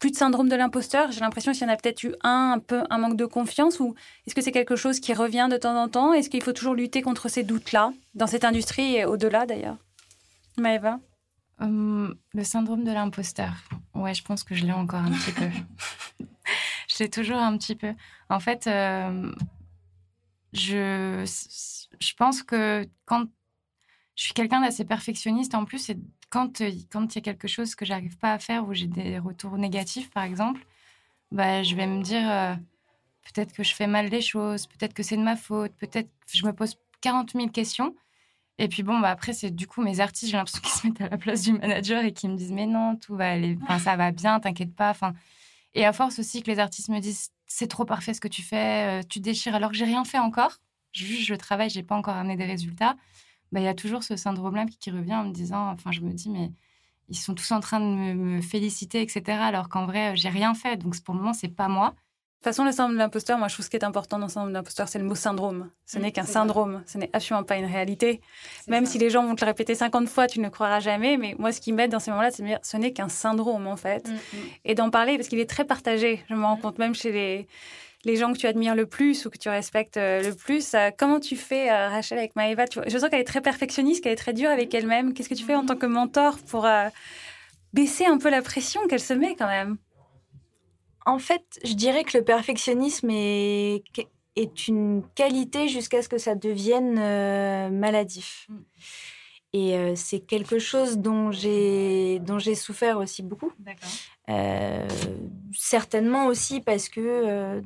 [0.00, 1.12] plus de syndrome de l'imposteur?
[1.12, 3.78] J'ai l'impression qu'il y en a peut-être eu un, un peu un manque de confiance
[3.78, 3.94] ou
[4.26, 6.12] est-ce que c'est quelque chose qui revient de temps en temps?
[6.12, 9.76] Est-ce qu'il faut toujours lutter contre ces doutes-là dans cette industrie et au-delà d'ailleurs?
[10.58, 10.98] Maëva?
[11.60, 13.52] Hum, Le syndrome de l'imposteur.
[13.94, 15.48] Ouais, je pense que je l'ai encore un petit peu.
[16.88, 17.94] je l'ai toujours un petit peu.
[18.28, 19.32] En fait, euh,
[20.52, 21.24] je,
[22.00, 23.26] je pense que quand
[24.16, 25.98] je suis quelqu'un d'assez perfectionniste en plus, et
[26.30, 29.18] quand quand il y a quelque chose que j'arrive pas à faire ou j'ai des
[29.18, 30.66] retours négatifs, par exemple,
[31.32, 32.58] bah, je vais me dire
[33.26, 36.38] peut-être que je fais mal les choses, peut-être que c'est de ma faute, peut-être que
[36.38, 37.94] je me pose 40 000 questions.
[38.58, 41.00] Et puis bon, bah après, c'est du coup mes artistes, j'ai l'impression qu'ils se mettent
[41.00, 43.78] à la place du manager et qui me disent Mais non, tout va aller, enfin,
[43.78, 44.90] ça va bien, t'inquiète pas.
[44.90, 45.14] Enfin,
[45.74, 48.42] et à force aussi que les artistes me disent C'est trop parfait ce que tu
[48.42, 50.52] fais, euh, tu déchires, alors que j'ai rien fait encore.
[50.92, 52.96] Juste, je travaille, j'ai pas encore amené des résultats.
[53.52, 56.12] Bah, il y a toujours ce syndrome-là qui revient en me disant Enfin, je me
[56.12, 56.50] dis, mais
[57.08, 59.38] ils sont tous en train de me, me féliciter, etc.
[59.42, 60.76] Alors qu'en vrai, j'ai rien fait.
[60.76, 61.94] Donc pour le moment, c'est pas moi.
[62.36, 64.26] De toute façon, le syndrome de l'imposteur, moi, je trouve ce qui est important dans
[64.26, 65.70] le syndrome de l'imposteur, c'est le mot syndrome.
[65.84, 68.20] Ce n'est qu'un syndrome, ce n'est absolument pas une réalité.
[68.68, 71.16] Même si les gens vont te le répéter 50 fois, tu ne le croiras jamais.
[71.16, 73.66] Mais moi, ce qui m'aide dans ces moments-là, c'est de dire, ce n'est qu'un syndrome,
[73.66, 74.08] en fait.
[74.08, 74.38] Mm, mm.
[74.66, 76.22] Et d'en parler, parce qu'il est très partagé.
[76.28, 76.60] Je me rends mm.
[76.60, 77.48] compte même chez les,
[78.04, 80.74] les gens que tu admires le plus ou que tu respectes euh, le plus.
[80.74, 82.66] Euh, comment tu fais, euh, Rachel, avec Maëva?
[82.86, 85.14] Je sens qu'elle est très perfectionniste, qu'elle est très dure avec elle-même.
[85.14, 86.68] Qu'est-ce que tu fais en tant que mentor pour
[87.72, 89.78] baisser un peu la pression qu'elle se met quand même?
[91.06, 93.84] En fait, je dirais que le perfectionnisme est,
[94.34, 98.46] est une qualité jusqu'à ce que ça devienne euh, maladif.
[98.48, 98.56] Mm.
[99.52, 103.52] Et euh, c'est quelque chose dont j'ai dont j'ai souffert aussi beaucoup.
[104.28, 104.86] Euh,
[105.54, 107.62] certainement aussi parce que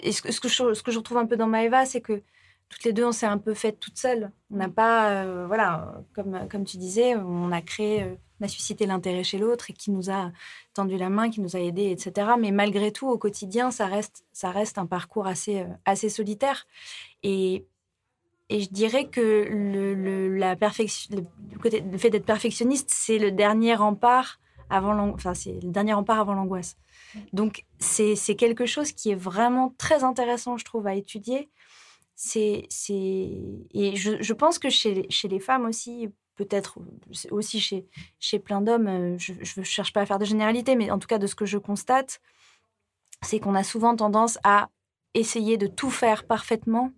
[0.00, 2.22] et ce, que je, ce que je retrouve un peu dans Maeva, c'est que
[2.68, 4.30] toutes les deux, on s'est un peu faites toutes seules.
[4.50, 4.72] On n'a mm.
[4.72, 9.72] pas, voilà, comme, comme tu disais, on a créé a suscité l'intérêt chez l'autre et
[9.72, 10.30] qui nous a
[10.74, 12.32] tendu la main, qui nous a aidés, etc.
[12.38, 14.24] Mais malgré tout, au quotidien, ça reste,
[14.78, 16.66] un parcours assez, euh, solitaire.
[17.22, 17.66] Et,
[18.50, 20.38] je dirais que le,
[21.96, 26.76] fait d'être perfectionniste, c'est le dernier rempart avant l'angoisse.
[27.32, 31.48] Donc, c'est quelque chose qui est vraiment très intéressant, je trouve, à étudier.
[32.34, 32.68] Et
[33.96, 36.78] je, pense que chez les femmes aussi, peut-être
[37.30, 37.86] aussi chez,
[38.18, 41.08] chez plein d'hommes, euh, je ne cherche pas à faire de généralité, mais en tout
[41.08, 42.20] cas de ce que je constate,
[43.22, 44.68] c'est qu'on a souvent tendance à
[45.14, 46.92] essayer de tout faire parfaitement,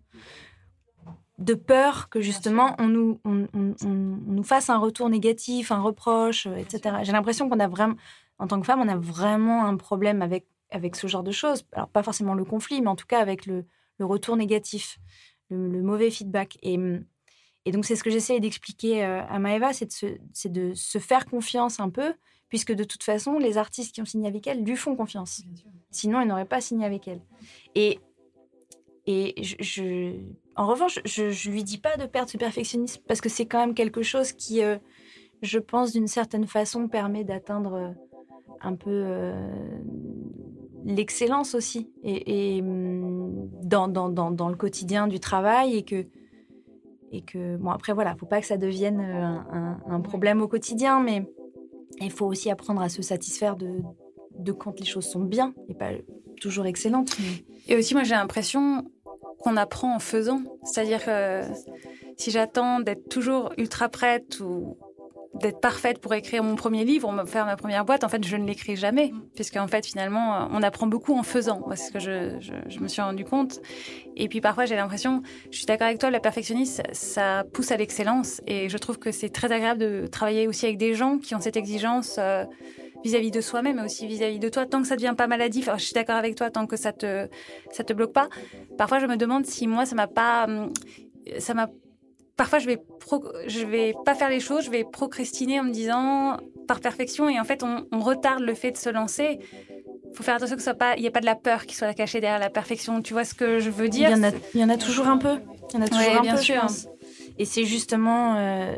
[1.39, 3.47] de peur que justement on nous, on,
[3.83, 6.99] nous fasse un retour négatif, un reproche, euh, etc.
[7.03, 7.97] J'ai l'impression qu'on a vraiment,
[8.39, 11.65] en tant que femme, on a vraiment un problème avec, avec ce genre de choses.
[11.73, 13.65] Alors pas forcément le conflit, mais en tout cas avec le,
[13.99, 14.99] le retour négatif,
[15.51, 16.57] le, le mauvais feedback.
[16.63, 17.05] Et hum,
[17.67, 21.25] et donc, c'est ce que j'essaie d'expliquer euh, à Maëva, c'est de, de, se faire
[21.25, 22.13] confiance un peu,
[22.49, 25.43] puisque de toute façon, les artistes qui ont signé avec elle lui font confiance.
[25.91, 27.23] Sinon, elle n'aurait pas signé avec elle.
[27.75, 28.01] Et,
[29.07, 30.13] et je,
[30.57, 33.61] en revanche, je ne lui dis pas de perdre ce perfectionnisme, parce que c'est quand
[33.61, 34.77] même quelque chose qui, euh,
[35.41, 37.89] je pense, d'une certaine façon, permet d'atteindre euh,
[38.61, 39.33] un peu
[40.85, 46.07] l'excellence aussi, et, et hum, dans, dans, dans, dans, le quotidien du travail, et que
[47.15, 51.01] et que, bon, après, voilà, faut pas que ça devienne euh, un, problème au quotidien,
[51.01, 51.25] mais
[52.01, 53.83] il faut aussi apprendre à se satisfaire de,
[54.37, 55.91] de quand les choses sont bien et pas
[56.41, 57.17] toujours excellentes.
[57.69, 58.85] Et aussi, moi, j'ai l'impression
[59.39, 60.43] qu'on apprend en faisant.
[60.65, 61.43] C'est-à-dire que
[62.17, 64.77] si j'attends d'être toujours ultra prête ou
[65.41, 68.47] d'être parfaite pour écrire mon premier livre, faire ma première boîte, en fait, je ne
[68.47, 71.65] l'écris jamais, puisque en fait, finalement, on apprend beaucoup en faisant.
[71.75, 73.61] C'est ce que je, je, me suis rendu compte.
[74.17, 77.77] Et puis parfois, j'ai l'impression, je suis d'accord avec toi, la perfectionniste, ça pousse à
[77.77, 81.35] l'excellence, et je trouve que c'est très agréable de travailler aussi avec des gens qui
[81.35, 82.17] ont cette exigence.
[82.19, 82.45] Euh,
[83.05, 85.69] vis-à-vis de soi-même, mais aussi vis-à-vis de toi, tant que ça ne devient pas maladif.
[85.77, 87.29] je suis d'accord avec toi, tant que ça te
[87.71, 88.31] ça te bloque pas.
[88.79, 90.47] Parfois, je me demande si moi, ça m'a pas
[91.39, 91.69] ça m'a
[92.37, 92.83] parfois je vais
[93.47, 97.39] je vais pas faire les choses, je vais procrastiner en me disant par perfection et
[97.39, 99.39] en fait on, retarde le fait de se lancer.
[99.41, 101.67] Il Faut faire attention que ce soit pas, il n'y a pas de la peur
[101.67, 103.03] qui soit cachée derrière la perfection.
[103.03, 104.11] Tu vois ce que je veux dire?
[104.11, 105.39] Il y en a, il y en a toujours un peu.
[105.71, 106.65] Il y en a toujours un bien peu, sûr.
[107.37, 108.77] Et c'est justement, euh,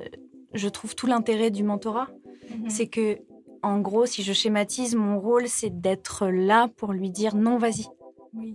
[0.55, 2.09] je trouve tout l'intérêt du mentorat,
[2.51, 2.71] mhm.
[2.71, 3.19] c'est que
[3.62, 7.87] en gros, si je schématise, mon rôle c'est d'être là pour lui dire non, vas-y.
[8.33, 8.55] Oui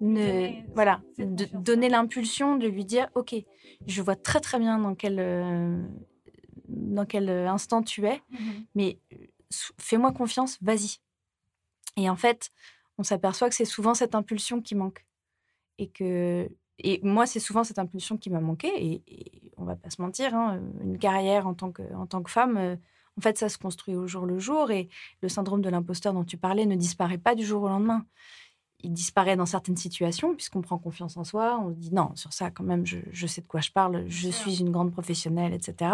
[0.00, 3.34] ne, voilà, de donner l'impulsion de lui dire, ok,
[3.86, 5.82] je vois très très bien dans quel, euh,
[6.68, 8.66] dans quel instant tu es, mhm.
[8.74, 8.98] mais
[9.78, 10.98] fais-moi confiance, vas-y.
[11.96, 12.50] Et en fait,
[12.98, 15.04] on s'aperçoit que c'est souvent cette impulsion qui manque.
[15.78, 18.68] Et que et moi, c'est souvent cette impulsion qui m'a manqué.
[18.76, 22.30] Et, on va pas se mentir, hein, une carrière en tant que, en tant que
[22.30, 22.76] femme, euh,
[23.16, 24.70] en fait, ça se construit au jour le jour.
[24.70, 24.88] Et
[25.20, 28.06] le syndrome de l'imposteur dont tu parlais ne disparaît pas du jour au lendemain
[28.80, 32.32] il disparaît dans certaines situations, puisqu'on prend confiance en soi, on se dit non, sur
[32.32, 35.92] ça, quand même, je, sais de quoi je parle, je suis une grande professionnelle, etc.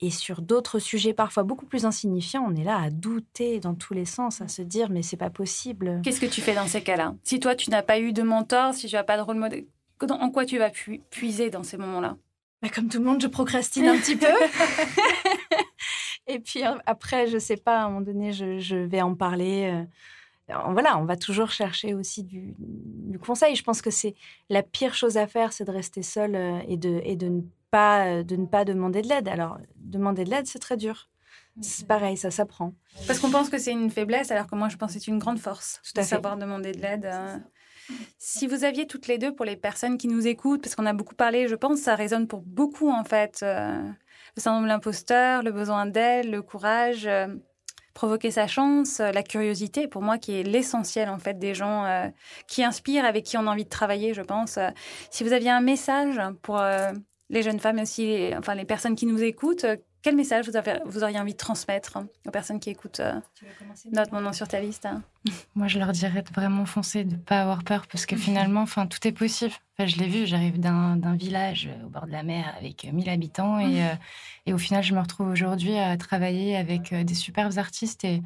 [0.00, 3.94] Et sur d'autres sujets parfois beaucoup plus insignifiants, on est là à douter dans tous
[3.94, 6.00] les sens, à se dire mais c'est pas possible.
[6.02, 7.14] Qu'est-ce que tu fais dans ces cas-là?
[7.22, 9.66] Si toi tu n'as pas eu de mentor, si tu n'as pas de rôle modèle,
[10.10, 10.70] en quoi tu vas
[11.10, 12.16] puiser dans ces moments-là?
[12.62, 14.26] Bah, Comme tout le monde, je procrastine un petit peu.
[16.26, 19.84] Et puis après, je sais pas, à un moment donné, je, vais en parler.
[20.48, 22.54] Voilà, on va toujours chercher aussi du,
[23.24, 23.54] conseil.
[23.54, 24.14] Je pense que c'est
[24.48, 26.36] la pire chose à faire, c'est de rester seul
[26.68, 29.28] et de, et de ne pas de ne pas demander de l'aide.
[29.28, 31.08] Alors, demander de l'aide, c'est très dur.
[31.60, 32.74] C'est pareil, ça s'apprend.
[33.06, 35.18] Parce qu'on pense que c'est une faiblesse, alors que moi, je pense que c'est une
[35.18, 37.10] grande force Tout à de savoir demander de l'aide.
[38.18, 40.92] Si vous aviez toutes les deux, pour les personnes qui nous écoutent, parce qu'on a
[40.92, 43.40] beaucoup parlé, je pense, ça résonne pour beaucoup, en fait.
[43.42, 43.82] Euh,
[44.36, 47.28] le syndrome de l'imposteur, le besoin d'aide, le courage, euh,
[47.98, 51.84] provoquer sa chance, euh, la curiosité, pour moi, qui est l'essentiel, en fait, des gens
[52.46, 54.56] qui inspirent, avec qui on a envie de travailler, je pense.
[55.10, 56.62] si vous aviez un message pour
[57.28, 59.66] les jeunes femmes, aussi, enfin, les personnes qui nous écoutent,
[60.02, 63.20] quel message vous, avez, vous auriez envie de transmettre aux personnes qui écoutent euh,
[63.92, 65.02] notre Mon nom sur ta liste hein?
[65.54, 68.62] Moi, je leur dirais de vraiment foncer, de ne pas avoir peur, parce que finalement,
[68.62, 69.52] enfin, tout est possible.
[69.76, 73.08] Enfin, je l'ai vu, j'arrive d'un village euh, au bord de la mer avec 1000
[73.08, 73.94] habitants, et, euh,
[74.46, 78.22] et au final, je me retrouve aujourd'hui à travailler avec des superbes artistes, et,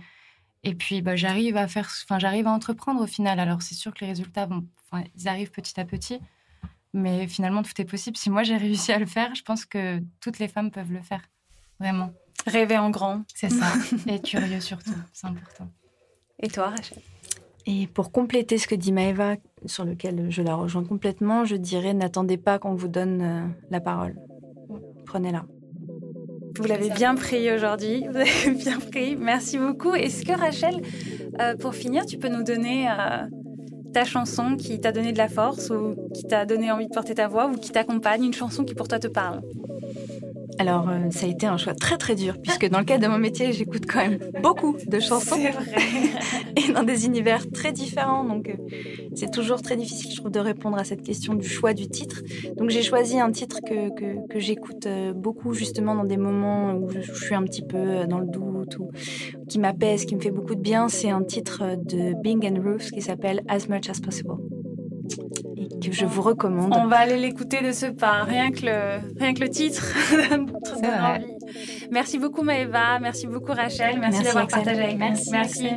[0.63, 3.41] et puis bah, j'arrive à faire, enfin, j'arrive à entreprendre au final.
[3.41, 4.65] Alors, c'est sûr que les résultats, vont,
[5.17, 6.21] ils arrivent petit à petit,
[6.93, 8.17] mais finalement, tout est possible.
[8.17, 11.01] Si moi j'ai réussi à le faire, je pense que toutes les femmes peuvent le
[11.01, 11.23] faire.
[11.81, 12.11] Vraiment.
[12.47, 13.23] Rêver en grand.
[13.35, 13.67] C'est ça.
[14.07, 14.95] Et curieux surtout.
[15.13, 15.69] C'est important.
[16.41, 16.99] Et toi, Rachel?
[17.67, 21.95] Et pour compléter ce que dit Maëva, sur lequel je la rejoins complètement, je dirais
[21.95, 24.17] n'attendez pas qu'on vous donne euh, la parole.
[25.07, 25.45] Prenez-la.
[26.59, 29.17] Vous l'avez bien pris aujourd'hui, vous avez bien pris.
[29.17, 29.95] Merci beaucoup.
[29.95, 30.83] Est-ce que Rachel,
[31.41, 33.27] euh, pour finir, tu peux nous donner euh,
[33.93, 37.15] ta chanson qui t'a donné de la force ou qui t'a donné envie de porter
[37.15, 39.41] ta voix ou qui t'accompagne, une chanson qui pour toi te parle?
[40.63, 43.09] Alors, euh, ça a été un choix très très dur, puisque dans le cadre de
[43.09, 45.35] mon métier, j'écoute quand même beaucoup de chansons.
[45.35, 45.65] C'est vrai.
[46.57, 48.23] et dans des univers très différents.
[48.23, 48.53] Donc, euh,
[49.17, 52.23] c'est toujours très difficile, je trouve, de répondre à cette question du choix du titre.
[52.57, 56.75] Donc, j'ai choisi un titre que, que, que j'écoute euh, beaucoup, justement, dans des moments
[56.75, 58.93] où je, suis un petit peu dans le doute ou
[59.49, 60.87] qui m'apaise, qui me fait beaucoup de bien.
[60.87, 64.37] C'est un titre de Bing and Ruth qui s'appelle As Much as Possible
[65.91, 66.75] que je vous recommande.
[66.77, 69.83] On va aller l'écouter de ce pas, rien que le, rien que le titre
[71.91, 74.99] Merci beaucoup Maëva, merci beaucoup Rachel, merci, d'avoir partagé avec nous.
[74.99, 75.31] Merci.
[75.31, 75.69] merci.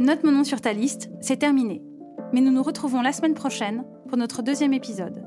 [0.00, 1.82] Note mon nom sur ta liste, c'est terminé.
[2.32, 5.22] Mais nous nous retrouvons la semaine prochaine pour notre deuxième épisode,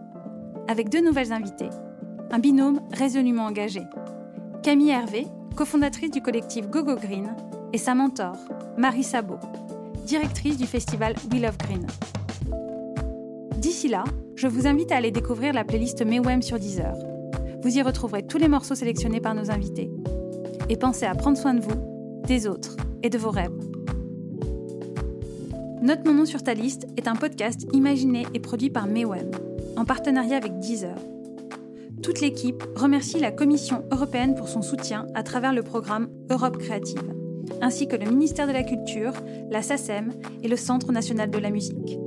[0.68, 1.70] avec deux nouvelles invitées,
[2.32, 3.82] un binôme résolument engagé.
[4.64, 7.36] Camille Hervé, cofondatrice du collectif GoGo Green,
[7.74, 8.36] et sa mentor,
[8.78, 9.40] Marie Sabot,
[10.06, 11.86] directrice du festival We Love Green.
[13.58, 14.04] D'ici là,
[14.36, 16.96] je vous invite à aller découvrir la playlist Mewem sur Deezer.
[17.64, 19.90] Vous y retrouverez tous les morceaux sélectionnés par nos invités.
[20.70, 23.58] Et pensez à prendre soin de vous, des autres et de vos rêves.
[25.82, 29.32] Note mon nom sur ta liste est un podcast imaginé et produit par Mewem,
[29.78, 30.96] en partenariat avec Deezer.
[32.04, 37.14] Toute l'équipe remercie la Commission européenne pour son soutien à travers le programme Europe créative,
[37.62, 39.14] ainsi que le ministère de la Culture,
[39.50, 40.14] la SACEM
[40.44, 41.98] et le Centre national de la musique.